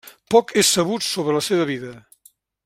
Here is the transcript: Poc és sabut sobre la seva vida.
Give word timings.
Poc 0.35 0.53
és 0.61 0.71
sabut 0.77 1.05
sobre 1.09 1.37
la 1.37 1.45
seva 1.49 1.69
vida. 1.75 1.93